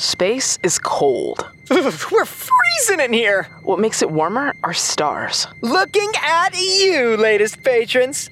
Space 0.00 0.58
is 0.62 0.78
cold. 0.78 1.46
We're 1.70 2.24
freezing 2.24 3.00
in 3.00 3.12
here! 3.12 3.48
What 3.62 3.78
makes 3.78 4.00
it 4.00 4.10
warmer 4.10 4.54
are 4.64 4.72
stars. 4.72 5.46
Looking 5.60 6.10
at 6.22 6.58
you, 6.58 7.18
latest 7.18 7.62
patrons. 7.62 8.30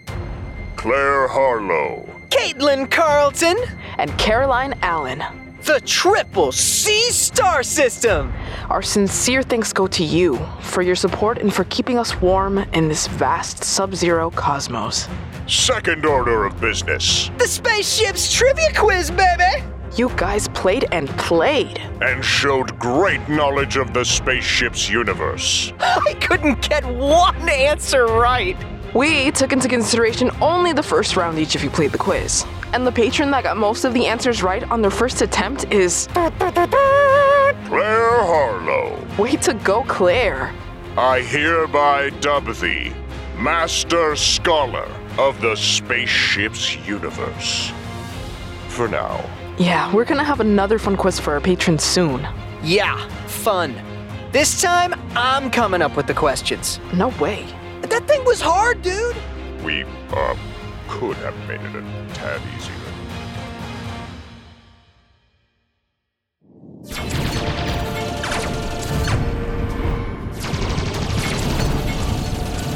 Claire 0.77 1.29
Harlow. 1.29 2.09
Caitlin 2.31 2.91
Carlton. 2.91 3.59
And 3.99 4.17
Caroline 4.17 4.79
Allen. 4.81 5.23
The 5.65 5.83
Triple 5.85 6.53
C 6.53 7.11
Star 7.11 7.63
System! 7.63 8.33
Our 8.71 8.81
sincere 8.81 9.43
thanks 9.43 9.71
go 9.75 9.87
to 9.89 10.03
you 10.03 10.39
for 10.63 10.81
your 10.81 10.97
support 10.97 11.37
and 11.37 11.53
for 11.53 11.65
keeping 11.65 11.99
us 11.99 12.19
warm 12.19 12.57
in 12.73 12.89
this 12.89 13.09
vast 13.09 13.63
sub 13.63 13.95
zero 13.95 14.31
cosmos. 14.31 15.07
Second 15.47 16.07
order 16.07 16.47
of 16.47 16.59
business. 16.63 17.31
The 17.37 17.47
spaceship's 17.47 18.33
trivia 18.33 18.73
quiz, 18.75 19.11
baby! 19.11 19.63
You 19.99 20.11
guys 20.11 20.47
played 20.47 20.87
and 20.93 21.09
played. 21.19 21.81
And 22.01 22.25
showed 22.25 22.79
great 22.79 23.29
knowledge 23.29 23.77
of 23.77 23.93
the 23.93 24.05
spaceship's 24.05 24.89
universe. 24.89 25.73
I 25.81 26.15
couldn't 26.21 26.63
get 26.63 26.87
one 26.87 27.49
answer 27.49 28.07
right. 28.07 28.57
We 28.95 29.33
took 29.33 29.53
into 29.53 29.67
consideration 29.67 30.31
only 30.41 30.73
the 30.73 30.85
first 30.85 31.17
round 31.17 31.41
each 31.41 31.57
of 31.57 31.65
you 31.65 31.71
played 31.71 31.91
the 31.91 31.99
quiz. 31.99 32.47
And 32.73 32.87
the 32.87 32.93
patron 32.93 33.33
that 33.33 33.43
got 33.43 33.57
most 33.57 33.85
of 33.85 33.93
the 33.93 34.07
answers 34.07 34.41
right 34.41 34.63
on 34.71 34.83
their 34.83 34.93
first 34.93 35.21
attempt 35.21 35.65
is. 35.73 36.07
Claire 36.13 36.37
Harlow. 37.67 39.05
Way 39.19 39.35
to 39.35 39.55
go, 39.55 39.83
Claire. 39.83 40.55
I 40.97 41.23
hereby 41.23 42.11
dub 42.21 42.47
thee 42.55 42.93
Master 43.37 44.15
Scholar 44.15 44.89
of 45.19 45.41
the 45.41 45.57
spaceship's 45.57 46.77
universe. 46.87 47.73
For 48.69 48.87
now. 48.87 49.29
Yeah, 49.59 49.93
we're 49.93 50.05
gonna 50.05 50.23
have 50.23 50.39
another 50.39 50.79
fun 50.79 50.97
quiz 50.97 51.19
for 51.19 51.33
our 51.33 51.41
patrons 51.41 51.83
soon. 51.83 52.25
Yeah, 52.63 52.97
fun. 53.27 53.75
This 54.31 54.63
time, 54.63 54.95
I'm 55.17 55.51
coming 55.51 55.83
up 55.83 55.97
with 55.97 56.07
the 56.07 56.15
questions. 56.15 56.79
No 56.95 57.09
way. 57.21 57.45
That 57.83 58.07
thing 58.07 58.25
was 58.25 58.41
hard, 58.41 58.83
dude! 58.83 59.17
We, 59.65 59.83
uh, 60.13 60.37
could 60.87 61.17
have 61.17 61.37
made 61.49 61.61
it 61.61 61.75
a 61.75 62.15
tad 62.15 62.41
easier. 62.57 62.75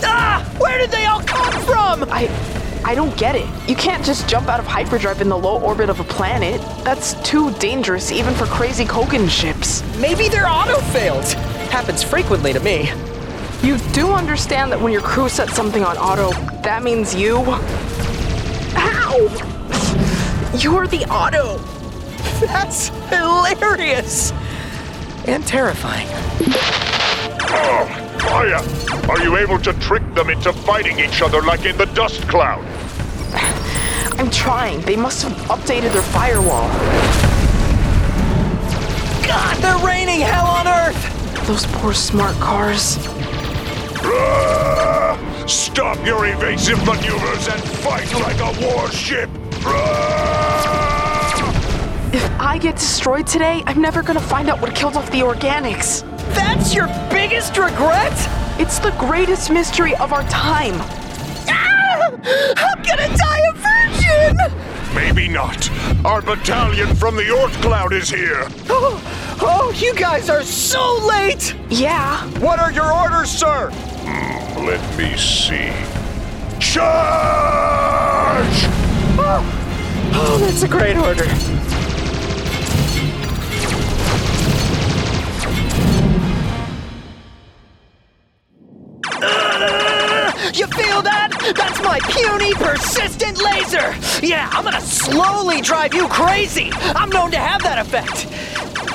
Ah! 0.03 0.55
Where 0.59 0.79
did 0.79 0.91
they 0.91 1.05
all 1.05 1.23
come 1.23 1.53
from? 1.63 2.11
I. 2.11 2.62
I 2.85 2.95
don't 2.95 3.17
get 3.17 3.37
it. 3.37 3.47
You 3.69 3.77
can't 3.77 4.05
just 4.05 4.29
jump 4.29 4.49
out 4.49 4.59
of 4.59 4.67
hyperdrive 4.67 5.21
in 5.21 5.29
the 5.29 5.39
low 5.39 5.61
orbit 5.61 5.89
of 5.89 6.01
a 6.01 6.05
planet. 6.05 6.61
That's 6.85 7.15
too 7.23 7.53
dangerous 7.55 8.11
even 8.11 8.35
for 8.35 8.47
crazy 8.47 8.85
Kogan 8.85 9.31
ships. 9.31 9.83
Maybe 9.99 10.29
their 10.29 10.49
auto 10.49 10.81
failed. 10.93 11.25
Happens 11.71 12.03
frequently 12.03 12.53
to 12.53 12.61
me. 12.61 12.91
You 13.63 13.79
do 13.93 14.13
understand 14.13 14.73
that 14.73 14.81
when 14.81 14.93
your 14.93 15.03
crew 15.03 15.29
sets 15.29 15.55
something 15.55 15.85
on 15.85 15.97
auto, 15.97 16.33
that 16.63 16.83
means 16.83 17.15
you. 17.15 17.39
Ow! 18.77 19.29
You're 20.59 20.89
the 20.89 21.05
auto. 21.09 21.59
That's 22.45 22.89
hilarious! 23.09 24.33
And 25.27 25.47
terrifying. 25.47 26.09
Maya! 28.25 28.63
Are 29.09 29.21
you 29.23 29.37
able 29.37 29.59
to 29.59 29.73
trick 29.75 30.03
them 30.15 30.31
into 30.31 30.53
fighting 30.53 30.99
each 30.99 31.23
other 31.23 31.43
like 31.43 31.65
in 31.65 31.77
the 31.77 31.87
dust 31.87 32.23
cloud? 32.29 32.65
I'm 34.19 34.31
trying. 34.31 34.81
They 34.83 34.97
must 34.97 35.23
have 35.23 35.33
updated 35.49 35.93
their 35.93 36.03
firewall. 36.03 36.69
God, 39.27 39.57
they're 39.59 39.87
raining 39.87 40.21
hell 40.21 40.47
on 40.47 40.69
Earth! 40.69 41.47
Those 41.47 41.67
poor 41.67 41.93
smart 41.93 42.37
cars. 42.37 42.99
Stop 45.51 46.05
your 46.07 46.27
evasive 46.27 46.79
maneuvers 46.87 47.49
and 47.49 47.63
fight 47.63 48.13
like 48.15 48.39
a 48.41 48.53
warship! 48.67 49.29
If 52.15 52.31
I 52.39 52.59
get 52.61 52.77
destroyed 52.77 53.27
today, 53.27 53.63
I'm 53.67 53.81
never 53.81 54.03
gonna 54.03 54.21
find 54.21 54.51
out 54.51 54.61
what 54.61 54.75
killed 54.75 54.97
off 54.97 55.11
the 55.11 55.21
organics. 55.21 56.12
That's 56.63 56.77
your 56.77 56.87
biggest 57.11 57.59
regret? 57.59 58.13
It's 58.61 58.79
the 58.79 58.93
greatest 58.93 59.51
mystery 59.51 59.97
of 59.97 60.13
our 60.13 60.23
time. 60.29 60.75
Ah! 61.49 62.07
I'm 62.57 62.83
gonna 62.85 63.17
die 63.17 63.41
a 63.49 63.53
virgin! 63.91 64.37
Maybe 64.95 65.27
not. 65.27 65.69
Our 66.05 66.23
battalion 66.23 66.95
from 66.95 67.17
the 67.17 67.25
Oort 67.25 67.51
Cloud 67.63 67.93
is 67.93 68.09
here. 68.09 68.47
Oh, 68.71 69.03
oh, 69.41 69.73
you 69.77 69.93
guys 69.97 70.31
are 70.31 70.45
so 70.45 71.05
late! 71.05 71.57
Yeah. 71.69 72.25
What 72.39 72.61
are 72.61 72.71
your 72.71 72.93
orders, 72.93 73.29
sir? 73.29 73.73
Hmm, 73.73 74.65
let 74.65 74.97
me 74.97 75.17
see. 75.17 75.73
Charge! 76.61 76.85
Oh, 79.19 79.43
oh 80.15 80.39
that's 80.39 80.63
a 80.63 80.69
great 80.69 80.97
order. 80.97 81.25
That's 91.43 91.83
my 91.83 91.99
puny, 92.09 92.55
persistent 92.55 93.43
laser! 93.43 93.95
Yeah, 94.25 94.49
I'm 94.53 94.63
gonna 94.63 94.81
slowly 94.81 95.61
drive 95.61 95.93
you 95.93 96.07
crazy! 96.07 96.71
I'm 96.95 97.11
known 97.11 97.33
to 97.33 97.37
have 97.37 97.61
that 97.63 97.79
effect! 97.85 98.29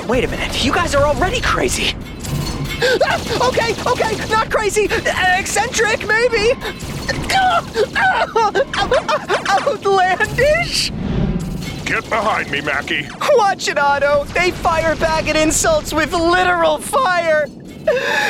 Wait 0.08 0.24
a 0.24 0.28
minute, 0.28 0.64
you 0.64 0.72
guys 0.72 0.94
are 0.94 1.04
already 1.04 1.42
crazy! 1.42 1.94
Ah, 2.80 3.48
okay, 3.48 3.74
okay, 3.86 4.16
not 4.30 4.50
crazy! 4.50 4.88
Eccentric, 4.90 6.06
maybe! 6.06 6.54
Outlandish! 9.50 10.90
Get 11.84 12.08
behind 12.08 12.50
me, 12.50 12.62
Mackie. 12.62 13.08
Watch 13.32 13.68
it, 13.68 13.76
Otto! 13.78 14.24
They 14.24 14.52
fire 14.52 14.96
back 14.96 15.28
at 15.28 15.36
insults 15.36 15.92
with 15.92 16.14
literal 16.14 16.78
fire! 16.78 17.46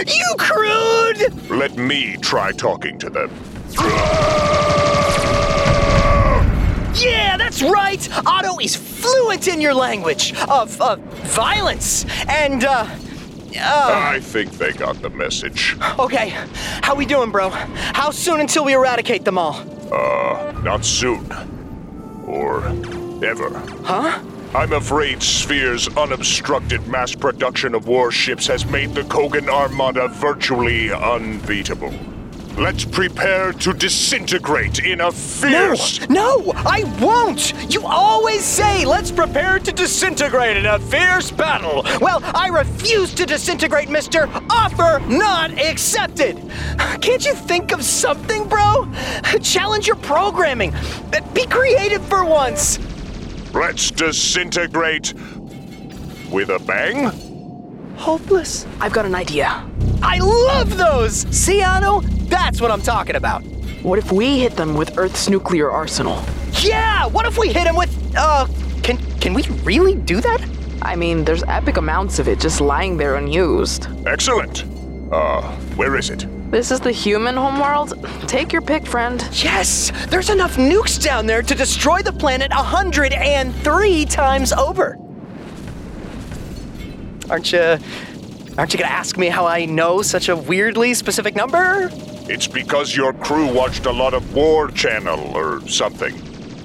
You 0.06 0.34
crude! 0.38 1.50
Let 1.50 1.76
me 1.76 2.16
try 2.16 2.50
talking 2.52 2.98
to 2.98 3.10
them. 3.10 3.30
Yeah, 7.00 7.36
that's 7.36 7.62
right! 7.62 8.08
Otto 8.26 8.58
is 8.58 8.74
fluent 8.74 9.46
in 9.46 9.60
your 9.60 9.74
language 9.74 10.34
of, 10.48 10.80
of 10.80 10.98
violence 10.98 12.04
and, 12.28 12.64
uh, 12.64 12.86
uh. 13.56 14.10
I 14.12 14.20
think 14.20 14.52
they 14.52 14.72
got 14.72 15.00
the 15.00 15.10
message. 15.10 15.76
Okay, 15.98 16.30
how 16.82 16.94
we 16.94 17.06
doing, 17.06 17.30
bro? 17.30 17.50
How 17.50 18.10
soon 18.10 18.40
until 18.40 18.64
we 18.64 18.74
eradicate 18.74 19.24
them 19.24 19.38
all? 19.38 19.54
Uh, 19.92 20.52
not 20.62 20.84
soon. 20.84 21.30
Or 22.26 22.66
ever. 23.24 23.50
Huh? 23.84 24.22
I'm 24.54 24.72
afraid 24.72 25.22
Sphere's 25.22 25.88
unobstructed 25.96 26.86
mass 26.88 27.14
production 27.14 27.74
of 27.74 27.86
warships 27.86 28.46
has 28.46 28.64
made 28.66 28.94
the 28.94 29.02
Kogan 29.02 29.48
Armada 29.48 30.08
virtually 30.08 30.90
unbeatable. 30.90 31.92
Let's 32.56 32.84
prepare 32.84 33.52
to 33.52 33.72
disintegrate 33.72 34.80
in 34.80 35.00
a 35.00 35.12
fierce. 35.12 36.00
No, 36.08 36.38
no, 36.38 36.52
I 36.56 36.82
won't! 37.00 37.54
You 37.72 37.84
always 37.84 38.44
say, 38.44 38.84
let's 38.84 39.12
prepare 39.12 39.58
to 39.60 39.72
disintegrate 39.72 40.56
in 40.56 40.66
a 40.66 40.78
fierce 40.78 41.30
battle. 41.30 41.84
Well, 42.00 42.20
I 42.34 42.48
refuse 42.48 43.14
to 43.14 43.26
disintegrate, 43.26 43.88
mister. 43.88 44.28
Offer 44.50 45.00
not 45.06 45.52
accepted. 45.52 46.36
Can't 47.00 47.24
you 47.24 47.34
think 47.34 47.72
of 47.72 47.84
something, 47.84 48.48
bro? 48.48 48.88
Challenge 49.40 49.86
your 49.86 49.96
programming. 49.96 50.74
Be 51.34 51.46
creative 51.46 52.04
for 52.06 52.24
once. 52.24 52.80
Let's 53.54 53.90
disintegrate 53.92 55.14
with 56.30 56.50
a 56.50 56.58
bang? 56.58 57.12
Hopeless. 57.96 58.66
I've 58.80 58.92
got 58.92 59.06
an 59.06 59.14
idea. 59.14 59.64
I 60.02 60.18
love 60.18 60.76
those! 60.76 61.26
See, 61.36 61.62
Otto? 61.62 62.02
That's 62.28 62.60
what 62.60 62.70
I'm 62.70 62.82
talking 62.82 63.16
about. 63.16 63.42
What 63.82 63.98
if 63.98 64.12
we 64.12 64.38
hit 64.38 64.56
them 64.56 64.74
with 64.74 64.98
Earth's 64.98 65.28
nuclear 65.28 65.70
arsenal? 65.70 66.22
Yeah! 66.60 67.06
What 67.06 67.26
if 67.26 67.38
we 67.38 67.48
hit 67.48 67.64
them 67.64 67.76
with 67.76 67.90
uh 68.16 68.46
can 68.82 68.98
can 69.20 69.34
we 69.34 69.42
really 69.64 69.94
do 69.94 70.20
that? 70.20 70.40
I 70.82 70.96
mean, 70.96 71.24
there's 71.24 71.42
epic 71.44 71.76
amounts 71.76 72.18
of 72.18 72.28
it 72.28 72.40
just 72.40 72.60
lying 72.60 72.96
there 72.96 73.16
unused. 73.16 73.88
Excellent. 74.06 74.64
Uh, 75.12 75.42
where 75.76 75.96
is 75.96 76.10
it? 76.10 76.26
This 76.50 76.70
is 76.70 76.80
the 76.80 76.92
human 76.92 77.36
homeworld? 77.36 77.92
Take 78.26 78.52
your 78.52 78.62
pick, 78.62 78.86
friend. 78.86 79.26
Yes! 79.32 79.92
There's 80.08 80.30
enough 80.30 80.56
nukes 80.56 81.02
down 81.02 81.26
there 81.26 81.42
to 81.42 81.54
destroy 81.54 82.00
the 82.00 82.12
planet 82.12 82.50
103 82.52 84.04
times 84.06 84.52
over. 84.52 84.96
Aren't 87.28 87.52
you. 87.52 87.78
Aren't 88.58 88.72
you 88.72 88.80
gonna 88.80 88.90
ask 88.90 89.16
me 89.16 89.28
how 89.28 89.46
I 89.46 89.66
know 89.66 90.02
such 90.02 90.28
a 90.28 90.34
weirdly 90.34 90.92
specific 90.92 91.36
number? 91.36 91.90
It's 92.28 92.48
because 92.48 92.96
your 92.96 93.12
crew 93.12 93.46
watched 93.46 93.86
a 93.86 93.92
lot 93.92 94.14
of 94.14 94.34
War 94.34 94.68
Channel 94.72 95.36
or 95.36 95.66
something. 95.68 96.12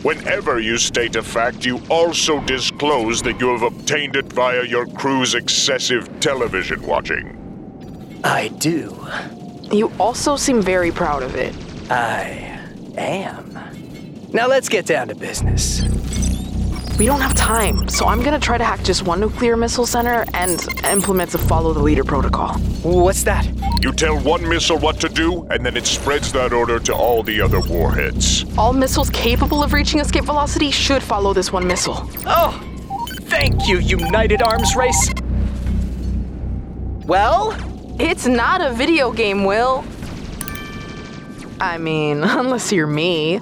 Whenever 0.01 0.59
you 0.59 0.79
state 0.79 1.15
a 1.15 1.21
fact, 1.21 1.67
you 1.67 1.79
also 1.89 2.41
disclose 2.41 3.21
that 3.21 3.39
you 3.39 3.49
have 3.49 3.61
obtained 3.61 4.15
it 4.15 4.25
via 4.33 4.65
your 4.65 4.87
crew's 4.87 5.35
excessive 5.35 6.19
television 6.19 6.81
watching. 6.81 7.37
I 8.23 8.47
do. 8.57 8.97
You 9.71 9.91
also 9.99 10.35
seem 10.35 10.63
very 10.63 10.91
proud 10.91 11.21
of 11.21 11.35
it. 11.35 11.53
I 11.91 12.59
am. 12.97 13.53
Now 14.33 14.47
let's 14.47 14.67
get 14.67 14.87
down 14.87 15.09
to 15.09 15.15
business. 15.15 15.83
We 16.99 17.07
don't 17.07 17.21
have 17.21 17.33
time, 17.33 17.89
so 17.89 18.05
I'm 18.05 18.21
gonna 18.21 18.39
try 18.39 18.57
to 18.57 18.63
hack 18.63 18.83
just 18.83 19.03
one 19.03 19.19
nuclear 19.19 19.57
missile 19.57 19.85
center 19.85 20.25
and 20.35 20.63
implement 20.85 21.31
the 21.31 21.39
follow 21.39 21.73
the 21.73 21.81
leader 21.81 22.03
protocol. 22.03 22.53
What's 22.83 23.23
that? 23.23 23.45
You 23.81 23.91
tell 23.91 24.17
one 24.19 24.47
missile 24.47 24.77
what 24.77 24.99
to 25.01 25.09
do, 25.09 25.43
and 25.49 25.65
then 25.65 25.75
it 25.75 25.87
spreads 25.87 26.31
that 26.33 26.53
order 26.53 26.79
to 26.79 26.93
all 26.93 27.23
the 27.23 27.41
other 27.41 27.59
warheads. 27.61 28.45
All 28.57 28.73
missiles 28.73 29.09
capable 29.09 29.63
of 29.63 29.73
reaching 29.73 29.99
escape 29.99 30.23
velocity 30.25 30.69
should 30.69 31.01
follow 31.01 31.33
this 31.33 31.51
one 31.51 31.65
missile. 31.67 32.07
Oh, 32.27 32.61
thank 33.23 33.67
you, 33.67 33.79
United 33.79 34.41
Arms 34.43 34.75
Race. 34.75 35.11
Well, 37.05 37.57
It's 37.99 38.25
not 38.25 38.59
a 38.61 38.71
video 38.71 39.11
game, 39.11 39.45
Will. 39.45 39.83
I 41.59 41.77
mean, 41.77 42.23
unless 42.23 42.71
you're 42.71 42.87
me. 42.87 43.39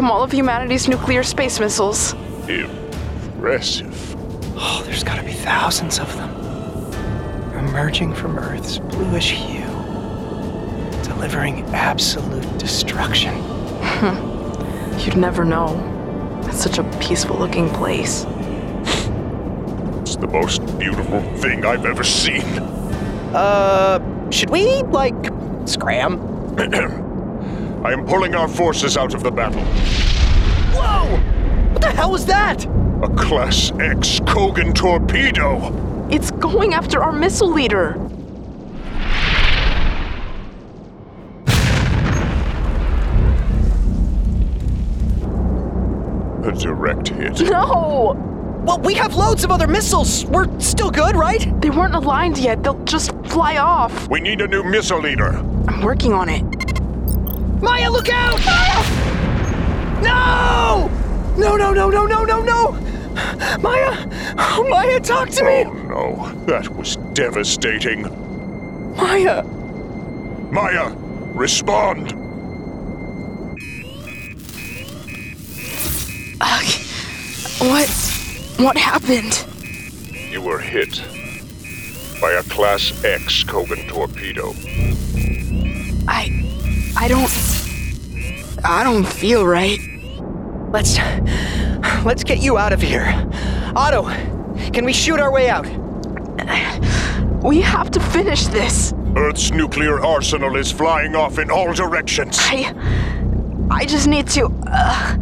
Here 0.00 0.06
come 0.06 0.16
all 0.16 0.22
of 0.22 0.32
humanity's 0.32 0.88
nuclear 0.88 1.22
space 1.22 1.60
missiles. 1.60 2.14
Impressive. 2.48 4.16
oh, 4.56 4.82
there's 4.86 5.04
gotta 5.04 5.22
be 5.22 5.34
thousands 5.34 5.98
of 5.98 6.10
them. 6.16 6.30
Emerging 7.68 8.14
from 8.14 8.38
Earth's 8.38 8.78
bluish 8.78 9.32
hue, 9.32 9.60
delivering 11.02 11.64
absolute 11.74 12.48
destruction. 12.56 13.34
You'd 15.00 15.18
never 15.18 15.44
know. 15.44 15.68
It's 16.46 16.62
such 16.62 16.78
a 16.78 16.84
peaceful 16.98 17.36
looking 17.36 17.68
place. 17.68 18.24
It's 20.00 20.16
the 20.16 20.28
most 20.28 20.60
beautiful 20.78 21.20
thing 21.40 21.66
I've 21.66 21.84
ever 21.84 22.04
seen. 22.04 22.40
Uh, 23.34 24.30
should 24.30 24.48
we, 24.48 24.82
like, 24.84 25.30
scram? 25.66 26.16
I 27.82 27.92
am 27.94 28.04
pulling 28.04 28.34
our 28.34 28.46
forces 28.46 28.98
out 28.98 29.14
of 29.14 29.22
the 29.22 29.30
battle. 29.30 29.64
Whoa! 30.74 31.16
What 31.72 31.80
the 31.80 31.90
hell 31.90 32.10
was 32.10 32.26
that? 32.26 32.66
A 33.02 33.08
Class 33.16 33.72
X 33.80 34.20
Kogan 34.20 34.74
torpedo! 34.74 36.08
It's 36.10 36.30
going 36.30 36.74
after 36.74 37.02
our 37.02 37.10
missile 37.10 37.50
leader. 37.50 37.92
A 46.44 46.52
direct 46.52 47.08
hit. 47.08 47.40
No! 47.40 48.14
Well, 48.66 48.78
we 48.80 48.92
have 48.92 49.14
loads 49.14 49.42
of 49.42 49.50
other 49.50 49.66
missiles. 49.66 50.26
We're 50.26 50.60
still 50.60 50.90
good, 50.90 51.16
right? 51.16 51.58
They 51.62 51.70
weren't 51.70 51.94
aligned 51.94 52.36
yet. 52.36 52.62
They'll 52.62 52.84
just 52.84 53.12
fly 53.24 53.56
off. 53.56 54.06
We 54.10 54.20
need 54.20 54.42
a 54.42 54.48
new 54.48 54.62
missile 54.62 55.00
leader. 55.00 55.28
I'm 55.66 55.80
working 55.80 56.12
on 56.12 56.28
it. 56.28 56.59
Maya, 57.60 57.90
look 57.90 58.08
out! 58.08 58.38
No! 60.02 60.90
No, 61.36 61.56
no, 61.56 61.72
no, 61.72 61.90
no, 61.90 62.06
no, 62.06 62.24
no, 62.24 62.42
no! 62.42 62.72
Maya! 63.60 64.06
Oh, 64.38 64.66
Maya, 64.68 65.00
talk 65.00 65.28
to 65.30 65.44
me! 65.44 65.64
Oh 65.64 65.72
no, 65.72 66.44
that 66.46 66.68
was 66.76 66.96
devastating. 67.12 68.02
Maya! 68.96 69.42
Maya, 70.50 70.94
respond! 71.34 72.20
What? 77.60 77.90
What 78.56 78.78
happened? 78.78 79.44
You 80.32 80.40
were 80.40 80.58
hit 80.58 81.02
by 82.22 82.32
a 82.32 82.42
Class 82.44 83.04
X 83.04 83.44
Kogan 83.44 83.86
torpedo. 83.86 84.54
I. 86.08 86.39
I 87.00 87.08
don't. 87.08 87.30
I 88.62 88.84
don't 88.84 89.06
feel 89.06 89.46
right. 89.46 89.78
Let's. 90.70 90.98
Let's 92.04 92.24
get 92.24 92.42
you 92.42 92.58
out 92.58 92.74
of 92.74 92.82
here. 92.82 93.06
Otto, 93.74 94.02
can 94.70 94.84
we 94.84 94.92
shoot 94.92 95.18
our 95.18 95.32
way 95.32 95.48
out? 95.48 95.66
We 97.42 97.62
have 97.62 97.90
to 97.92 98.00
finish 98.00 98.48
this. 98.48 98.92
Earth's 99.16 99.50
nuclear 99.50 100.04
arsenal 100.04 100.56
is 100.56 100.70
flying 100.70 101.16
off 101.16 101.38
in 101.38 101.50
all 101.50 101.72
directions. 101.72 102.36
I. 102.38 102.74
I 103.70 103.86
just 103.86 104.06
need 104.06 104.28
to. 104.28 104.52
Uh, 104.66 105.16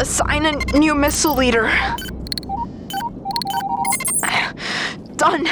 assign 0.00 0.44
a 0.44 0.52
new 0.78 0.94
missile 0.94 1.34
leader. 1.34 1.72
Done. 5.16 5.46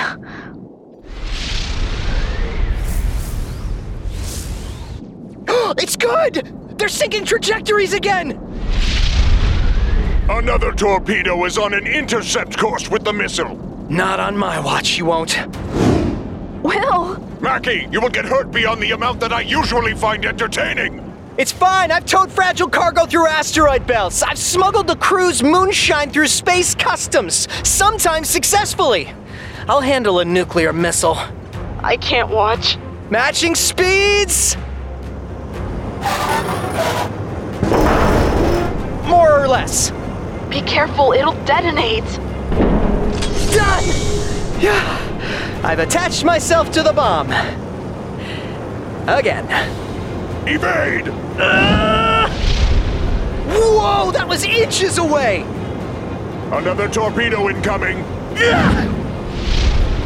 It's 5.80 5.96
good! 5.96 6.52
They're 6.76 6.88
sinking 6.88 7.24
trajectories 7.24 7.92
again! 7.92 8.32
Another 10.28 10.72
torpedo 10.72 11.44
is 11.44 11.56
on 11.56 11.72
an 11.72 11.86
intercept 11.86 12.58
course 12.58 12.90
with 12.90 13.04
the 13.04 13.12
missile. 13.12 13.56
Not 13.88 14.18
on 14.18 14.36
my 14.36 14.58
watch, 14.58 14.98
you 14.98 15.06
won't. 15.06 15.38
Will! 16.64 17.16
Mackie, 17.40 17.86
you 17.92 18.00
will 18.00 18.10
get 18.10 18.24
hurt 18.24 18.50
beyond 18.50 18.82
the 18.82 18.90
amount 18.90 19.20
that 19.20 19.32
I 19.32 19.42
usually 19.42 19.94
find 19.94 20.26
entertaining. 20.26 21.04
It's 21.38 21.52
fine. 21.52 21.92
I've 21.92 22.04
towed 22.04 22.32
fragile 22.32 22.68
cargo 22.68 23.06
through 23.06 23.28
asteroid 23.28 23.86
belts. 23.86 24.24
I've 24.24 24.38
smuggled 24.38 24.88
the 24.88 24.96
crew's 24.96 25.44
moonshine 25.44 26.10
through 26.10 26.26
space 26.26 26.74
customs, 26.74 27.46
sometimes 27.62 28.28
successfully. 28.28 29.14
I'll 29.68 29.80
handle 29.80 30.18
a 30.18 30.24
nuclear 30.24 30.72
missile. 30.72 31.16
I 31.78 31.96
can't 31.98 32.28
watch. 32.28 32.76
Matching 33.10 33.54
speeds? 33.54 34.56
More 39.06 39.42
or 39.42 39.48
less. 39.48 39.92
Be 40.48 40.62
careful, 40.62 41.12
it'll 41.12 41.34
detonate. 41.44 42.04
Done! 43.52 43.84
Yeah. 44.60 45.60
I've 45.64 45.78
attached 45.78 46.24
myself 46.24 46.70
to 46.72 46.82
the 46.82 46.92
bomb. 46.92 47.30
Again. 49.08 49.46
Evade! 50.46 51.08
Whoa, 53.50 54.10
that 54.12 54.26
was 54.28 54.44
inches 54.44 54.98
away! 54.98 55.44
Another 56.52 56.88
torpedo 56.88 57.48
incoming. 57.48 58.04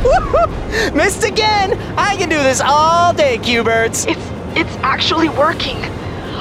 Woohoo! 0.03 0.95
Missed 0.95 1.25
again! 1.25 1.79
I 1.97 2.17
can 2.17 2.29
do 2.29 2.39
this 2.39 2.61
all 2.61 3.13
day, 3.13 3.39
Q-Birds. 3.39 4.07
It's 4.07 4.32
it's 4.57 4.77
actually 4.83 5.29
working. 5.29 5.79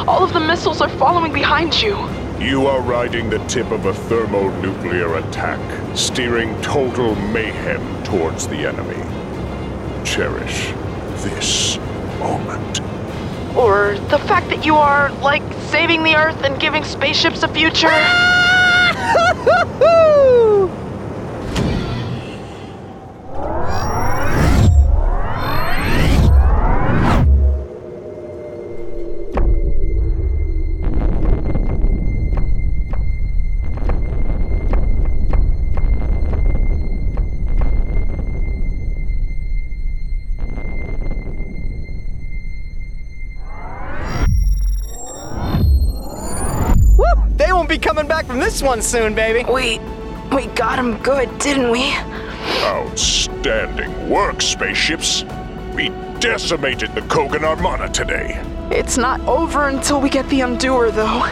All 0.08 0.24
of 0.24 0.34
the 0.34 0.40
missiles 0.40 0.82
are 0.82 0.90
following 0.90 1.32
behind 1.32 1.82
you. 1.82 1.96
You 2.40 2.68
are 2.68 2.82
riding 2.82 3.30
the 3.30 3.38
tip 3.48 3.72
of 3.72 3.86
a 3.86 3.94
thermonuclear 3.94 5.16
attack, 5.18 5.60
steering 5.96 6.60
total 6.62 7.16
mayhem 7.16 8.04
towards 8.04 8.48
the 8.48 8.68
enemy. 8.68 9.02
Cherish 10.04 10.74
this 11.24 11.78
moment. 12.20 12.82
Or 13.56 13.96
the 14.10 14.20
fact 14.20 14.50
that 14.50 14.66
you 14.66 14.76
are, 14.76 15.12
like, 15.22 15.44
saving 15.70 16.04
the 16.04 16.16
Earth 16.16 16.42
and 16.44 16.60
giving 16.60 16.84
spaceships 16.84 17.44
a 17.44 17.48
future. 17.48 17.88
this 48.52 48.62
one 48.62 48.82
soon, 48.82 49.16
baby. 49.16 49.50
We, 49.50 49.80
we 50.36 50.48
got 50.48 50.78
him 50.78 50.98
good, 50.98 51.40
didn't 51.40 51.72
we? 51.72 51.94
Outstanding 52.64 54.10
work, 54.10 54.42
spaceships. 54.42 55.24
We 55.74 55.88
decimated 56.20 56.94
the 56.94 57.02
Kogan 57.02 57.44
Armada 57.44 57.88
today. 57.88 58.44
It's 58.70 58.98
not 58.98 59.22
over 59.22 59.70
until 59.70 60.02
we 60.02 60.10
get 60.10 60.28
the 60.28 60.42
Undoer, 60.42 60.92
though. 60.92 61.24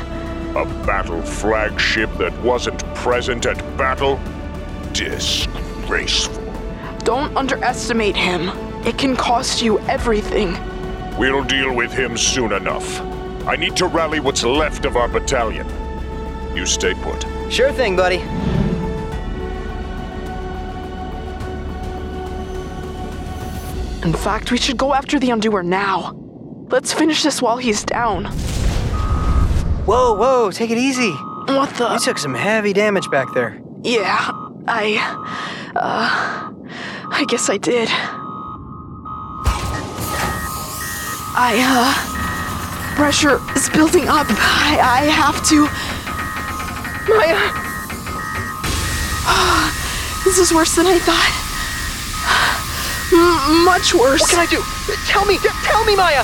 A 0.61 0.65
battle 0.85 1.21
flagship 1.21 2.09
that 2.19 2.33
wasn't 2.41 2.83
present 2.95 3.45
at 3.45 3.57
battle? 3.77 4.17
Disgraceful. 4.93 6.41
Don't 6.99 7.35
underestimate 7.35 8.15
him. 8.15 8.47
It 8.85 8.97
can 8.97 9.17
cost 9.17 9.61
you 9.61 9.79
everything. 9.81 10.57
We'll 11.17 11.43
deal 11.43 11.75
with 11.75 11.91
him 11.91 12.15
soon 12.15 12.53
enough. 12.53 13.01
I 13.45 13.57
need 13.57 13.75
to 13.75 13.88
rally 13.88 14.21
what's 14.21 14.43
left 14.43 14.85
of 14.85 14.95
our 14.95 15.09
battalion. 15.09 15.67
You 16.59 16.65
stay 16.65 16.93
put. 16.93 17.25
Sure 17.49 17.71
thing, 17.71 17.95
buddy. 17.95 18.17
In 24.05 24.13
fact, 24.13 24.51
we 24.51 24.57
should 24.57 24.75
go 24.75 24.93
after 24.93 25.17
the 25.21 25.29
Undoer 25.29 25.63
now. 25.63 26.11
Let's 26.69 26.91
finish 26.91 27.23
this 27.23 27.41
while 27.41 27.55
he's 27.55 27.85
down. 27.85 28.25
Whoa, 29.85 30.15
whoa, 30.15 30.51
take 30.51 30.69
it 30.69 30.77
easy. 30.77 31.11
What 31.11 31.73
the? 31.75 31.93
You 31.93 31.99
took 31.99 32.17
some 32.17 32.33
heavy 32.33 32.73
damage 32.73 33.09
back 33.09 33.33
there. 33.33 33.61
Yeah, 33.81 34.29
I. 34.67 34.97
Uh. 35.77 36.51
I 37.09 37.23
guess 37.29 37.49
I 37.49 37.55
did. 37.55 37.87
I, 41.39 41.55
uh. 41.63 42.95
Pressure 42.97 43.39
is 43.55 43.69
building 43.69 44.09
up. 44.09 44.27
I, 44.29 44.77
I 44.81 45.05
have 45.05 45.41
to. 45.47 45.69
Maya! 47.08 47.38
Ah, 49.25 50.22
this 50.25 50.38
is 50.38 50.53
worse 50.53 50.75
than 50.75 50.86
I 50.88 51.00
thought. 51.00 51.34
M- 53.12 53.65
much 53.65 53.94
worse. 53.94 54.22
What 54.22 54.29
can 54.29 54.39
I 54.39 54.46
do? 54.46 54.62
Tell 55.08 55.25
me, 55.25 55.38
tell 55.63 55.84
me, 55.86 55.96
Maya! 55.96 56.24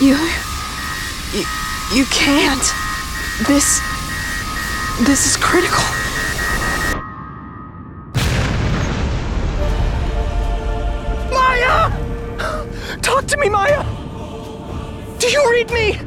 You. 0.00 0.16
You, 1.32 1.44
you 1.94 2.04
can't. 2.06 2.62
This. 3.46 3.80
This 5.06 5.26
is 5.26 5.36
critical. 5.36 5.84
Maya! 11.30 11.90
Talk 13.00 13.26
to 13.26 13.36
me, 13.38 13.48
Maya! 13.48 13.84
Do 15.18 15.28
you 15.28 15.50
read 15.50 15.70
me? 15.70 15.98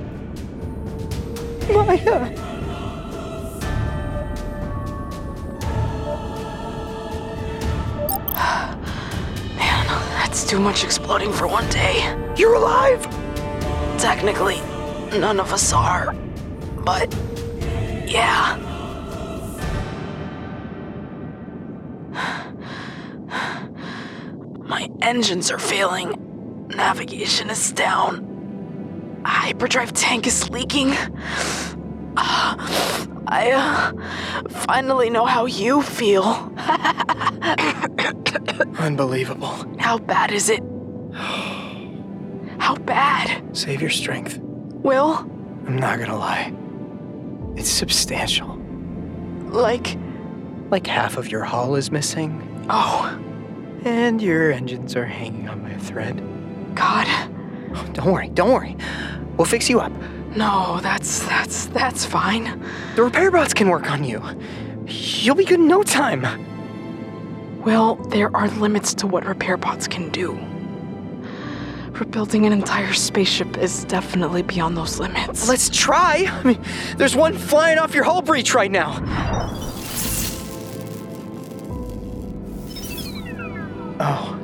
Maya. 1.74 2.41
Man, 9.56 9.86
that's 10.18 10.46
too 10.46 10.60
much 10.60 10.84
exploding 10.84 11.32
for 11.32 11.48
one 11.48 11.70
day. 11.70 12.02
You're 12.36 12.56
alive? 12.56 13.02
Technically, 13.98 14.60
none 15.20 15.40
of 15.40 15.54
us 15.54 15.74
are. 15.74 16.14
But, 16.84 17.14
yeah. 18.08 18.58
My 24.64 24.90
engines 25.02 25.52
are 25.52 25.60
failing. 25.60 26.68
Navigation 26.70 27.50
is 27.50 27.72
down. 27.72 29.22
Hyperdrive 29.26 29.94
tank 29.94 30.26
is 30.28 30.50
leaking. 30.50 30.94
Uh, 32.18 33.06
I 33.32 33.52
uh, 33.52 34.50
finally 34.50 35.10
know 35.10 35.26
how 35.26 35.46
you 35.46 35.82
feel. 35.82 36.52
Unbelievable. 38.78 39.56
How 39.80 39.98
bad 39.98 40.32
is 40.34 40.50
it? 40.50 40.62
How 42.60 42.76
bad? 42.76 43.56
Save 43.58 43.80
your 43.80 43.90
strength. 43.90 44.38
Will? 44.42 45.16
I'm 45.66 45.78
not 45.78 45.98
gonna 46.00 46.18
lie. 46.18 46.54
It's 47.56 47.70
substantial. 47.70 48.58
Like, 49.50 49.98
Like 50.70 50.86
half 50.88 51.16
of 51.18 51.32
your 51.32 51.44
hull 51.44 51.76
is 51.76 51.90
missing, 51.92 52.66
oh, 52.70 53.18
and 53.86 54.22
your 54.22 54.52
engines 54.52 54.96
are 54.96 55.06
hanging 55.06 55.48
on 55.50 55.62
by 55.62 55.70
a 55.70 55.80
thread. 55.80 56.22
God. 56.76 57.08
Oh, 57.74 57.86
don't 57.94 58.12
worry, 58.12 58.30
don't 58.30 58.52
worry. 58.52 58.76
We'll 59.38 59.46
fix 59.46 59.70
you 59.70 59.80
up. 59.80 59.92
No, 60.36 60.80
that's 60.82 61.20
that's 61.28 61.66
that's 61.68 62.06
fine. 62.06 62.64
The 62.96 63.04
repair 63.04 63.32
bots 63.32 63.54
can 63.54 63.70
work 63.70 63.92
on 63.92 64.04
you. 64.04 64.24
You'll 64.88 65.36
be 65.36 65.46
good 65.46 65.60
in 65.60 65.68
no 65.68 65.84
time. 65.84 66.26
Well, 67.64 67.96
there 67.96 68.36
are 68.36 68.48
limits 68.50 68.94
to 68.96 69.08
what 69.08 69.26
repair 69.26 69.58
bots 69.58 69.88
can 69.88 70.10
do. 70.10 70.34
Rebuilding 71.92 72.46
an 72.46 72.54
entire 72.54 72.94
spaceship 72.94 73.58
is 73.58 73.84
definitely 73.86 74.42
beyond 74.42 74.76
those 74.76 75.00
limits. 75.00 75.48
Let's 75.48 75.70
try. 75.70 76.26
I 76.28 76.44
mean, 76.44 76.60
there's 76.98 77.16
one 77.16 77.38
flying 77.38 77.78
off 77.78 77.94
your 77.94 78.06
hull 78.06 78.22
breach 78.22 78.56
right 78.56 78.72
now. 78.72 79.00
Oh, 84.00 84.40